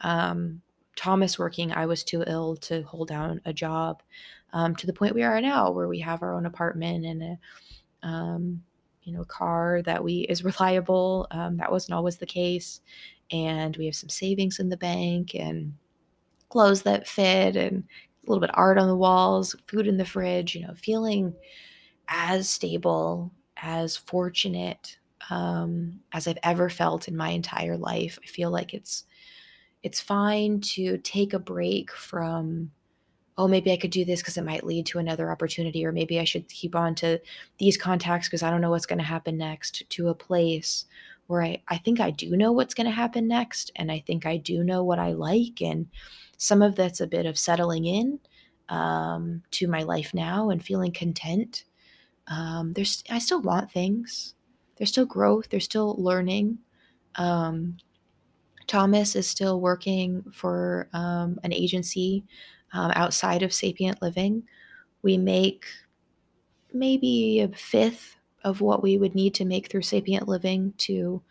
Um, 0.00 0.62
Thomas 0.96 1.38
working, 1.38 1.70
I 1.70 1.84
was 1.84 2.04
too 2.04 2.24
ill 2.26 2.56
to 2.56 2.84
hold 2.84 3.08
down 3.08 3.42
a 3.44 3.52
job 3.52 4.02
um, 4.54 4.74
to 4.76 4.86
the 4.86 4.94
point 4.94 5.14
we 5.14 5.22
are 5.22 5.38
now, 5.42 5.70
where 5.70 5.88
we 5.88 5.98
have 5.98 6.22
our 6.22 6.32
own 6.32 6.46
apartment 6.46 7.04
and 7.04 7.22
a, 7.22 7.38
um, 8.02 8.62
you 9.02 9.12
know, 9.12 9.24
car 9.24 9.82
that 9.82 10.02
we 10.02 10.20
is 10.20 10.42
reliable. 10.58 11.26
Um, 11.30 11.58
that 11.58 11.70
wasn't 11.70 11.96
always 11.96 12.16
the 12.16 12.24
case, 12.24 12.80
and 13.30 13.76
we 13.76 13.84
have 13.84 13.94
some 13.94 14.08
savings 14.08 14.58
in 14.58 14.70
the 14.70 14.76
bank 14.78 15.34
and 15.34 15.74
clothes 16.48 16.82
that 16.82 17.08
fit 17.08 17.56
and 17.56 17.84
a 18.26 18.30
little 18.30 18.40
bit 18.40 18.50
art 18.54 18.78
on 18.78 18.88
the 18.88 18.96
walls, 18.96 19.54
food 19.66 19.86
in 19.86 19.96
the 19.96 20.04
fridge, 20.04 20.54
you 20.54 20.66
know, 20.66 20.74
feeling 20.74 21.34
as 22.08 22.48
stable, 22.48 23.32
as 23.56 23.96
fortunate 23.96 24.98
um, 25.30 26.00
as 26.12 26.26
I've 26.26 26.38
ever 26.42 26.70
felt 26.70 27.08
in 27.08 27.16
my 27.16 27.30
entire 27.30 27.76
life. 27.76 28.18
I 28.22 28.26
feel 28.26 28.50
like 28.50 28.74
it's 28.74 29.04
it's 29.82 30.00
fine 30.00 30.60
to 30.60 30.98
take 30.98 31.32
a 31.32 31.38
break 31.38 31.92
from 31.92 32.70
oh 33.36 33.46
maybe 33.46 33.70
i 33.70 33.76
could 33.76 33.92
do 33.92 34.04
this 34.04 34.20
because 34.20 34.36
it 34.36 34.44
might 34.44 34.66
lead 34.66 34.84
to 34.84 34.98
another 34.98 35.30
opportunity 35.30 35.86
or 35.86 35.92
maybe 35.92 36.18
i 36.18 36.24
should 36.24 36.48
keep 36.48 36.74
on 36.74 36.94
to 36.94 37.20
these 37.58 37.76
contacts 37.76 38.26
because 38.26 38.42
i 38.42 38.50
don't 38.50 38.60
know 38.60 38.70
what's 38.70 38.86
going 38.86 38.98
to 38.98 39.04
happen 39.04 39.38
next 39.38 39.88
to 39.88 40.08
a 40.08 40.14
place 40.14 40.86
where 41.28 41.42
I, 41.42 41.62
I 41.68 41.78
think 41.78 42.00
i 42.00 42.10
do 42.10 42.36
know 42.36 42.50
what's 42.50 42.74
going 42.74 42.86
to 42.86 42.90
happen 42.90 43.28
next 43.28 43.70
and 43.76 43.92
i 43.92 44.02
think 44.04 44.26
i 44.26 44.36
do 44.36 44.64
know 44.64 44.82
what 44.82 44.98
i 44.98 45.12
like 45.12 45.62
and 45.62 45.86
some 46.38 46.62
of 46.62 46.76
that's 46.76 47.00
a 47.00 47.06
bit 47.06 47.26
of 47.26 47.36
settling 47.36 47.84
in 47.84 48.18
um, 48.68 49.42
to 49.50 49.68
my 49.68 49.82
life 49.82 50.14
now 50.14 50.50
and 50.50 50.64
feeling 50.64 50.92
content. 50.92 51.64
Um, 52.28 52.72
there's, 52.72 53.02
I 53.10 53.18
still 53.18 53.42
want 53.42 53.70
things. 53.70 54.34
There's 54.76 54.90
still 54.90 55.06
growth. 55.06 55.48
There's 55.50 55.64
still 55.64 55.96
learning. 55.98 56.58
Um, 57.16 57.76
Thomas 58.66 59.16
is 59.16 59.26
still 59.26 59.60
working 59.60 60.24
for 60.32 60.88
um, 60.92 61.38
an 61.42 61.52
agency 61.52 62.24
um, 62.72 62.92
outside 62.94 63.42
of 63.42 63.52
Sapient 63.52 64.00
Living. 64.00 64.44
We 65.02 65.16
make 65.16 65.64
maybe 66.72 67.40
a 67.40 67.48
fifth 67.48 68.16
of 68.44 68.60
what 68.60 68.82
we 68.82 68.98
would 68.98 69.14
need 69.14 69.34
to 69.34 69.44
make 69.44 69.68
through 69.68 69.82
Sapient 69.82 70.28
Living 70.28 70.74
to 70.78 71.22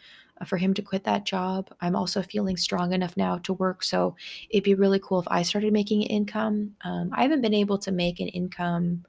for 0.46 0.58
him 0.58 0.74
to 0.74 0.82
quit 0.82 1.04
that 1.06 1.26
job. 1.26 1.70
I'm 1.82 1.96
also 1.96 2.22
feeling 2.22 2.58
strong 2.58 2.94
enough 2.94 3.18
now 3.18 3.38
to 3.40 3.54
work. 3.54 3.84
So 3.84 4.16
it'd 4.50 4.64
be 4.64 4.76
really 4.76 5.00
cool 5.00 5.20
if 5.20 5.28
I 5.30 5.42
started 5.42 5.74
making 5.74 6.04
an 6.04 6.10
income. 6.10 6.76
Um, 6.84 7.10
I 7.14 7.24
haven't 7.24 7.42
been 7.42 7.54
able 7.54 7.78
to 7.80 7.92
make 7.92 8.20
an 8.20 8.28
income 8.28 9.06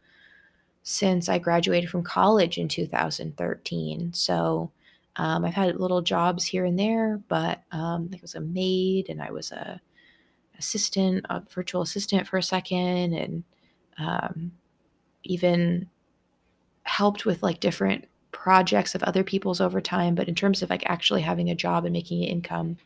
since 0.82 1.28
I 1.28 1.38
graduated 1.38 1.90
from 1.90 2.02
college 2.02 2.56
in 2.56 2.68
2013. 2.68 4.12
So 4.14 4.70
um, 5.16 5.44
I've 5.44 5.54
had 5.54 5.78
little 5.78 6.00
jobs 6.00 6.47
here 6.47 6.64
and 6.64 6.78
there, 6.78 7.20
but 7.28 7.62
um, 7.73 8.08
I 8.12 8.18
was 8.23 8.35
a 8.35 8.40
maid 8.40 9.08
and 9.08 9.20
I 9.20 9.30
was 9.30 9.52
a 9.52 9.80
assistant, 10.58 11.26
a 11.28 11.42
virtual 11.52 11.82
assistant 11.82 12.26
for 12.26 12.37
a 12.37 12.42
second, 12.42 13.14
and 13.14 13.44
um, 13.99 14.52
even 15.25 15.88
helped 16.85 17.26
with 17.26 17.42
like 17.42 17.61
different 17.61 18.06
projects 18.32 18.94
of 18.94 19.02
other 19.02 19.25
people's 19.25 19.61
over 19.61 19.80
time, 19.80 20.14
but 20.14 20.28
in 20.28 20.35
terms 20.35 20.62
of 20.62 20.70
like 20.70 20.82
actually 20.87 21.23
having 21.23 21.50
a 21.50 21.54
job 21.54 21.85
and 21.85 21.92
making 21.92 22.23
an 22.23 22.28
income, 22.28 22.76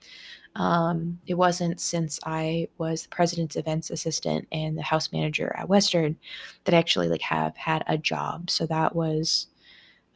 um, 0.54 1.18
it 1.26 1.34
wasn't 1.34 1.80
since 1.80 2.20
I 2.24 2.68
was 2.78 3.02
the 3.02 3.08
president's 3.08 3.56
events 3.56 3.90
assistant 3.90 4.46
and 4.52 4.76
the 4.76 4.82
house 4.82 5.12
manager 5.12 5.54
at 5.56 5.68
Western 5.68 6.16
that 6.64 6.74
I 6.74 6.78
actually 6.78 7.08
like 7.08 7.22
have 7.22 7.56
had 7.56 7.84
a 7.86 7.96
job. 7.96 8.50
So 8.50 8.66
that 8.66 8.94
was, 8.94 9.46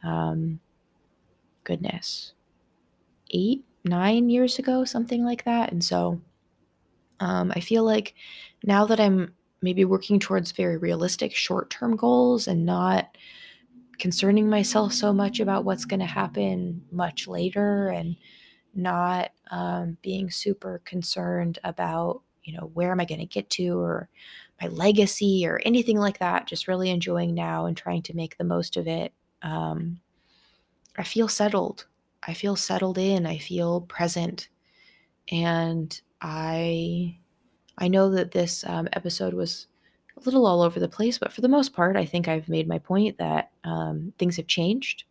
um, 0.03 0.59
goodness, 1.63 2.33
eight, 3.31 3.65
nine 3.83 4.29
years 4.29 4.59
ago, 4.59 4.85
something 4.85 5.25
like 5.25 5.43
that. 5.45 5.71
And 5.71 5.83
so, 5.83 6.21
um, 7.19 7.51
I 7.55 7.59
feel 7.59 7.83
like 7.83 8.13
now 8.63 8.85
that 8.85 8.99
I'm 8.99 9.33
maybe 9.61 9.85
working 9.85 10.19
towards 10.19 10.51
very 10.51 10.77
realistic 10.77 11.33
short 11.33 11.69
term 11.71 11.95
goals 11.95 12.47
and 12.47 12.65
not 12.65 13.17
concerning 13.99 14.49
myself 14.49 14.93
so 14.93 15.11
much 15.11 15.39
about 15.39 15.65
what's 15.65 15.85
going 15.85 15.99
to 15.99 16.05
happen 16.05 16.83
much 16.91 17.27
later 17.27 17.89
and 17.89 18.15
not 18.73 19.31
um, 19.51 19.97
being 20.01 20.29
super 20.29 20.81
concerned 20.85 21.59
about 21.63 22.21
you 22.43 22.53
know 22.53 22.69
where 22.73 22.91
am 22.91 22.99
i 22.99 23.05
going 23.05 23.19
to 23.19 23.25
get 23.25 23.49
to 23.49 23.79
or 23.79 24.07
my 24.61 24.67
legacy 24.67 25.45
or 25.45 25.61
anything 25.65 25.97
like 25.97 26.19
that 26.19 26.47
just 26.47 26.67
really 26.67 26.89
enjoying 26.89 27.33
now 27.33 27.65
and 27.65 27.75
trying 27.75 28.01
to 28.01 28.15
make 28.15 28.37
the 28.37 28.43
most 28.43 28.77
of 28.77 28.87
it 28.87 29.13
um, 29.41 29.99
i 30.97 31.03
feel 31.03 31.27
settled. 31.27 31.85
I 32.23 32.33
feel 32.33 32.55
settled 32.55 32.97
in. 32.97 33.25
I 33.25 33.37
feel 33.37 33.81
present. 33.81 34.49
And 35.31 35.99
i 36.21 37.15
i 37.77 37.87
know 37.87 38.09
that 38.09 38.31
this 38.31 38.63
um, 38.67 38.87
episode 38.93 39.33
was 39.33 39.67
a 40.17 40.21
little 40.21 40.45
all 40.45 40.61
over 40.61 40.79
the 40.79 40.87
place 40.87 41.17
but 41.17 41.31
for 41.31 41.41
the 41.41 41.47
most 41.47 41.73
part 41.73 41.95
i 41.95 42.05
think 42.05 42.27
i've 42.27 42.49
made 42.49 42.67
my 42.67 42.79
point 42.79 43.17
that 43.17 43.51
um, 43.63 44.13
things 44.17 44.37
have 44.37 44.47
changed 44.47 45.05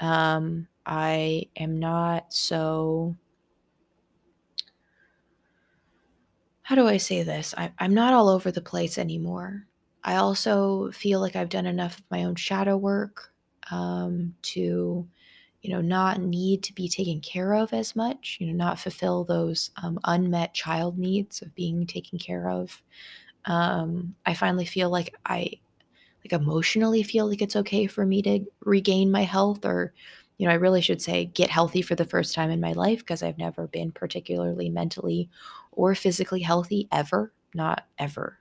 um, 0.00 0.66
I 0.84 1.46
am 1.56 1.78
not 1.78 2.32
so 2.32 3.16
how 6.62 6.74
do 6.76 6.86
I 6.86 6.96
say 6.96 7.22
this? 7.22 7.54
I, 7.58 7.72
I'm 7.78 7.92
not 7.92 8.14
all 8.14 8.28
over 8.28 8.50
the 8.50 8.60
place 8.60 8.96
anymore. 8.96 9.66
I 10.04 10.16
also 10.16 10.90
feel 10.92 11.20
like 11.20 11.36
I've 11.36 11.48
done 11.48 11.66
enough 11.66 11.98
of 11.98 12.04
my 12.10 12.24
own 12.24 12.36
shadow 12.36 12.76
work 12.76 13.32
um, 13.70 14.34
to, 14.42 15.06
you 15.60 15.70
know, 15.70 15.80
not 15.80 16.20
need 16.20 16.62
to 16.64 16.72
be 16.72 16.88
taken 16.88 17.20
care 17.20 17.54
of 17.54 17.72
as 17.72 17.94
much, 17.94 18.38
you 18.40 18.46
know, 18.46 18.52
not 18.52 18.78
fulfill 18.78 19.24
those 19.24 19.70
um, 19.82 19.98
unmet 20.04 20.54
child 20.54 20.98
needs 20.98 21.42
of 21.42 21.54
being 21.54 21.86
taken 21.86 22.18
care 22.18 22.48
of. 22.48 22.82
Um, 23.44 24.14
I 24.24 24.34
finally 24.34 24.64
feel 24.66 24.90
like 24.90 25.14
I, 25.26 25.52
like 26.24 26.32
emotionally 26.32 27.02
feel 27.02 27.28
like 27.28 27.42
it's 27.42 27.56
okay 27.56 27.86
for 27.86 28.06
me 28.06 28.22
to 28.22 28.44
regain 28.60 29.10
my 29.10 29.22
health 29.22 29.64
or 29.64 29.92
you 30.38 30.48
know, 30.48 30.54
I 30.54 30.56
really 30.56 30.80
should 30.80 31.00
say 31.00 31.26
get 31.26 31.50
healthy 31.50 31.82
for 31.82 31.94
the 31.94 32.04
first 32.04 32.34
time 32.34 32.50
in 32.50 32.60
my 32.60 32.72
life 32.72 32.98
because 32.98 33.22
I've 33.22 33.38
never 33.38 33.68
been 33.68 33.92
particularly 33.92 34.68
mentally 34.70 35.28
or 35.70 35.94
physically 35.94 36.40
healthy 36.40 36.88
ever, 36.90 37.32
not 37.54 37.86
ever. 37.96 38.38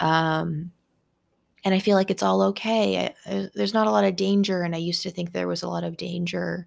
Um, 0.00 0.72
and 1.64 1.74
I 1.74 1.80
feel 1.80 1.96
like 1.96 2.10
it's 2.10 2.22
all 2.22 2.40
okay. 2.42 3.14
I, 3.26 3.50
there's 3.54 3.74
not 3.74 3.86
a 3.86 3.90
lot 3.90 4.04
of 4.04 4.16
danger, 4.16 4.62
and 4.62 4.74
I 4.74 4.78
used 4.78 5.02
to 5.02 5.10
think 5.10 5.32
there 5.32 5.48
was 5.48 5.62
a 5.62 5.68
lot 5.68 5.84
of 5.84 5.98
danger 5.98 6.66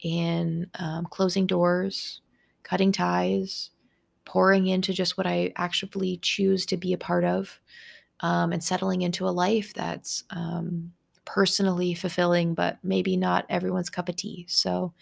in 0.00 0.68
um, 0.80 1.06
closing 1.08 1.46
doors, 1.46 2.22
cutting 2.64 2.92
ties, 2.92 3.70
pouring 4.26 4.66
into 4.66 4.92
just 4.92 5.16
what 5.16 5.26
I 5.26 5.52
actually 5.56 6.18
choose 6.18 6.66
to 6.66 6.76
be 6.76 6.92
a 6.92 6.98
part 6.98 7.24
of, 7.24 7.58
um, 8.20 8.52
and 8.52 8.62
settling 8.62 9.02
into 9.02 9.26
a 9.26 9.30
life 9.30 9.72
that's 9.72 10.24
um, 10.30 10.92
personally 11.24 11.94
fulfilling, 11.94 12.54
but 12.54 12.78
maybe 12.82 13.16
not 13.16 13.46
everyone's 13.48 13.88
cup 13.90 14.08
of 14.08 14.16
tea. 14.16 14.44
So 14.48 14.92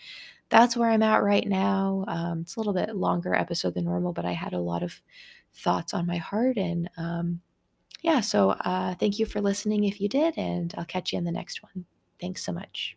that's 0.50 0.76
where 0.76 0.90
I'm 0.90 1.02
at 1.02 1.22
right 1.22 1.46
now. 1.48 2.04
Um, 2.06 2.40
it's 2.42 2.56
a 2.56 2.60
little 2.60 2.74
bit 2.74 2.94
longer 2.94 3.34
episode 3.34 3.74
than 3.74 3.84
normal, 3.84 4.12
but 4.12 4.24
I 4.24 4.32
had 4.32 4.52
a 4.52 4.60
lot 4.60 4.82
of 4.82 5.00
thoughts 5.54 5.94
on 5.94 6.06
my 6.06 6.18
heart. 6.18 6.56
And 6.56 6.88
um, 6.96 7.40
yeah, 8.02 8.20
so 8.20 8.50
uh, 8.50 8.94
thank 8.94 9.18
you 9.18 9.26
for 9.26 9.40
listening 9.40 9.84
if 9.84 10.00
you 10.00 10.08
did, 10.08 10.36
and 10.36 10.74
I'll 10.76 10.84
catch 10.84 11.12
you 11.12 11.18
in 11.18 11.24
the 11.24 11.32
next 11.32 11.62
one. 11.62 11.86
Thanks 12.20 12.44
so 12.44 12.52
much. 12.52 12.96